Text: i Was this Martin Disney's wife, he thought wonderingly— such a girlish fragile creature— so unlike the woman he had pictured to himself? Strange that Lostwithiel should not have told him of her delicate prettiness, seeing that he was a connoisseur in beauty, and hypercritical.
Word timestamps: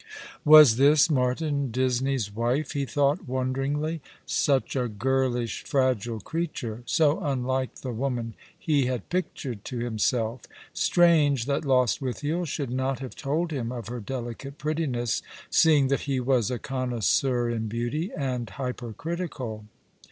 i 0.01 0.49
Was 0.49 0.77
this 0.77 1.11
Martin 1.11 1.69
Disney's 1.69 2.33
wife, 2.33 2.71
he 2.71 2.85
thought 2.87 3.27
wonderingly— 3.27 4.01
such 4.49 4.75
a 4.75 4.87
girlish 4.87 5.63
fragile 5.63 6.19
creature— 6.19 6.81
so 6.97 7.19
unlike 7.21 7.81
the 7.81 7.91
woman 7.91 8.33
he 8.57 8.87
had 8.87 9.09
pictured 9.09 9.63
to 9.65 9.77
himself? 9.77 10.41
Strange 10.73 11.45
that 11.45 11.65
Lostwithiel 11.65 12.45
should 12.45 12.71
not 12.71 12.97
have 12.97 13.15
told 13.15 13.51
him 13.51 13.71
of 13.71 13.89
her 13.89 13.99
delicate 13.99 14.57
prettiness, 14.57 15.21
seeing 15.51 15.87
that 15.89 15.99
he 16.09 16.19
was 16.19 16.49
a 16.49 16.57
connoisseur 16.57 17.47
in 17.51 17.67
beauty, 17.67 18.09
and 18.17 18.49
hypercritical. 18.49 19.65